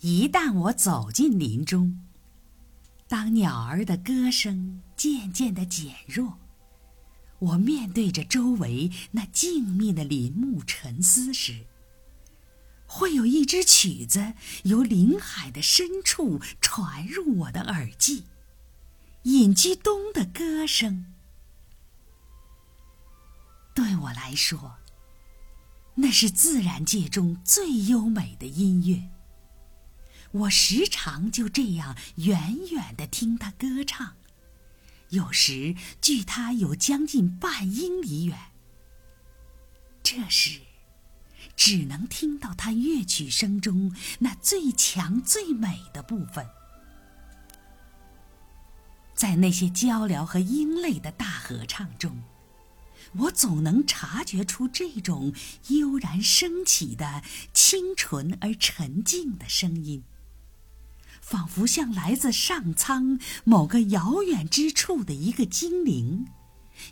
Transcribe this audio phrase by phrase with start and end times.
[0.00, 2.00] 一旦我走进林中，
[3.08, 6.38] 当鸟儿的歌声渐渐的减弱，
[7.40, 11.66] 我面对着周围那静谧的林木沉思时，
[12.86, 18.22] 会有一支曲子由林海的深处传入我的耳际，
[19.24, 21.06] 隐居东的歌声。
[23.74, 24.76] 对我来说，
[25.96, 29.10] 那是自然界中最优美的音乐。
[30.32, 34.14] 我时常就这样远远的听他歌唱，
[35.08, 38.38] 有时距他有将近半英里远。
[40.02, 40.60] 这时，
[41.56, 46.46] 只能听到他乐曲声中那最强最美的部分。
[49.14, 52.22] 在那些交嘹和音类的大合唱中，
[53.16, 55.32] 我总能察觉出这种
[55.68, 60.04] 悠然升起的清纯而沉静的声音。
[61.28, 66.26] 仿佛像来自上苍某个遥远之处的一个精灵，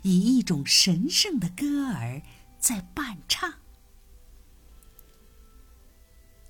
[0.03, 2.21] 以一种神圣的歌儿
[2.59, 3.51] 在伴唱。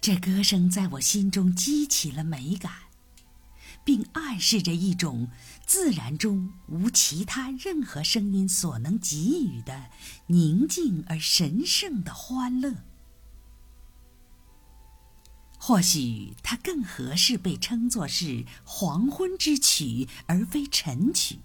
[0.01, 2.73] 这歌声在我心中激起了美感，
[3.85, 5.29] 并暗示着一种
[5.65, 9.85] 自然中无其他任何声音所能给予的
[10.25, 12.83] 宁静而神圣的欢乐。
[15.67, 21.39] 或许它更合适被称作是黄昏之曲，而非晨曲。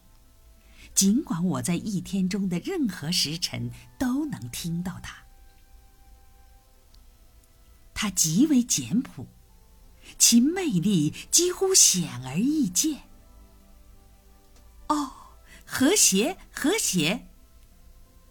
[0.95, 5.25] 尽管我在一天中的任何时辰都能听到它，
[7.93, 9.27] 它极为简朴，
[10.17, 13.03] 其魅力几乎显而易见。
[14.87, 15.11] 哦，
[15.67, 17.27] 和谐，和谐！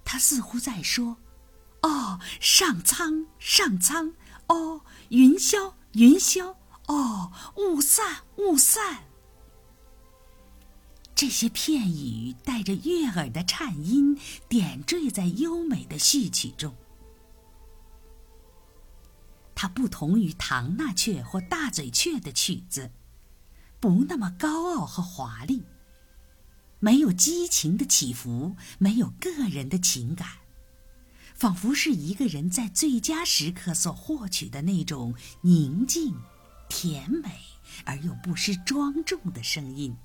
[0.05, 1.17] 他似乎在说
[1.83, 4.13] ：“哦，上苍，上苍！
[4.47, 6.55] 哦，云霄。”云霄，
[6.87, 9.03] 哦，雾散，雾散。
[11.13, 16.73] 这些片语带着悦耳的颤音，点缀在优美的序曲中。
[19.53, 22.91] 它不同于唐纳雀或大嘴雀的曲子，
[23.79, 25.63] 不那么高傲和华丽，
[26.79, 30.40] 没有激情的起伏，没有个人的情感。
[31.41, 36.15] 仿佛是一个人在最佳时刻所获取的那种宁静、
[36.69, 37.31] 甜美
[37.83, 39.97] 而又不失庄重的声音。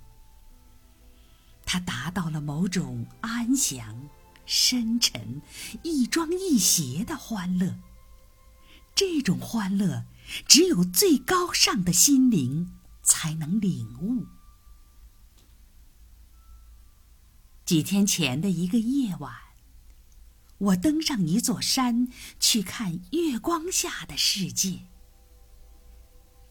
[1.66, 4.08] 它达到了某种安详、
[4.46, 5.42] 深沉、
[5.82, 7.76] 亦庄亦谐的欢乐。
[8.94, 10.06] 这种欢乐，
[10.48, 14.24] 只有最高尚的心灵才能领悟。
[17.66, 19.45] 几天前的一个夜晚。
[20.58, 22.08] 我登上一座山，
[22.40, 24.86] 去看月光下的世界。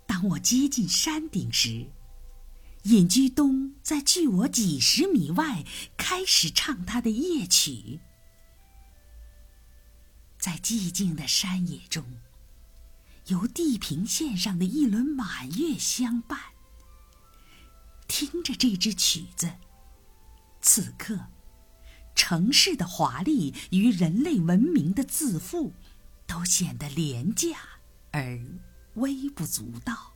[0.05, 1.87] 当我接近山顶时，
[2.83, 5.65] 隐居东在距我几十米外
[5.97, 7.99] 开始唱他的夜曲。
[10.37, 12.05] 在寂静的山野中，
[13.25, 16.39] 由地平线上的一轮满月相伴，
[18.07, 19.51] 听着这支曲子，
[20.61, 21.19] 此刻。
[22.15, 25.73] 城市的华丽与人类文明的自负，
[26.25, 27.57] 都显得廉价
[28.11, 28.39] 而
[28.95, 30.13] 微不足道。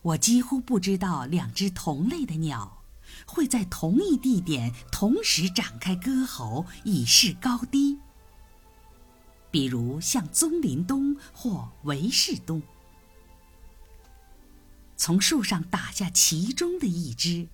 [0.00, 2.82] 我几乎不知道两只同类的鸟
[3.26, 7.98] 会在同一地点同时展开歌喉，以示高低。
[9.50, 12.62] 比如像棕林东或维氏东，
[14.96, 17.48] 从树上打下其中的一只。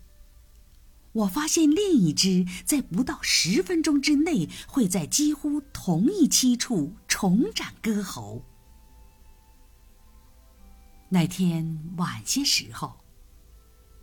[1.19, 8.45] 我发现另一只在不到十分钟之内会在几乎同一栖处重展歌喉。
[11.09, 13.01] 那天晚些时候，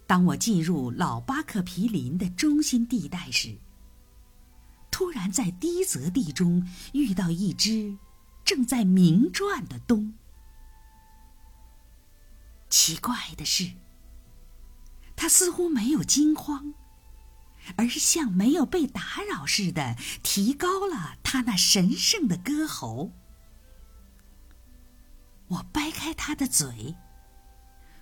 [0.05, 3.55] 当我进入老巴克皮林的中心地带时，
[4.91, 7.97] 突然在低泽地中遇到一只
[8.43, 10.13] 正在鸣啭的冬。
[12.69, 13.71] 奇怪的是，
[15.15, 16.73] 它似乎没有惊慌。
[17.75, 23.11] 而是像没有被打扰似的，提高了他那神圣的歌喉。
[25.47, 26.95] 我掰开他的嘴，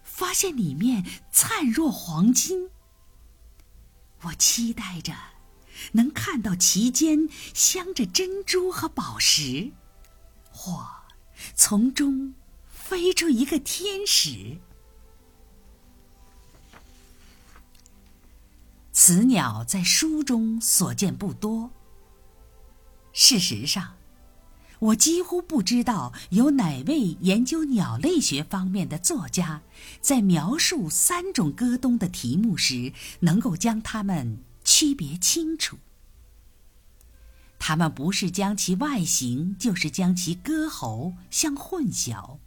[0.04, 2.70] 发现里面灿若黄金。
[4.22, 5.14] 我期待着
[5.92, 9.72] 能看到其间镶着珍珠和宝石，
[10.50, 10.88] 或
[11.56, 12.34] 从中
[12.70, 14.58] 飞出一个天使。
[19.06, 21.70] 此鸟在书中所见不多。
[23.12, 23.96] 事实上，
[24.80, 29.62] 我几乎不知道有哪位研究鸟类学方面的作家，
[30.00, 35.78] 在描述三种歌冬的题目时，能够将它们区别清楚。
[37.60, 42.38] 他们不是将其外形，就是将其歌喉相混淆。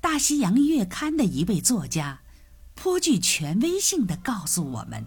[0.00, 2.22] 大西洋月刊的一位作家，
[2.74, 5.06] 颇具权威性的告诉我们。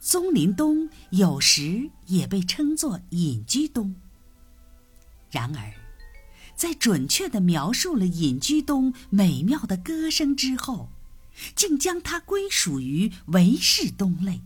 [0.00, 3.94] 棕林冬有时也被称作隐居冬。
[5.30, 5.72] 然而，
[6.56, 10.90] 在准确的描述了隐居冬美妙的歌声之后，
[11.54, 14.42] 竟将它归属于维氏冬类。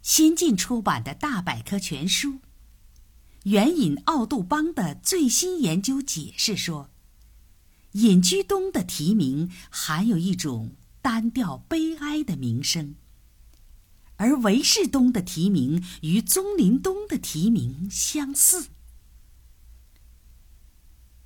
[0.00, 2.38] 新近出版的大百科全书，
[3.42, 6.88] 援引奥杜邦的最新研究解释说，
[7.92, 10.76] 隐居冬的题名含有一种。
[11.02, 12.94] 单调悲哀的名声，
[14.18, 18.68] 而维氏冬的题名与棕林冬的题名相似。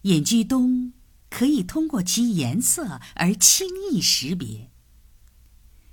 [0.00, 0.94] 隐居冬
[1.28, 4.70] 可以通过其颜色而轻易识别，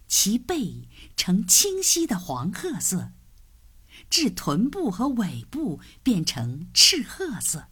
[0.08, 0.88] 其背
[1.18, 3.12] 呈清晰的黄褐色，
[4.10, 7.68] 至臀部和尾部变成赤褐色。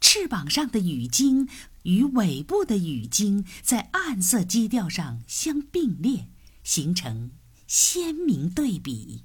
[0.00, 1.48] 翅膀上的羽茎
[1.82, 6.28] 与尾部的羽茎在暗色基调上相并列，
[6.64, 7.30] 形成
[7.66, 9.24] 鲜明对比。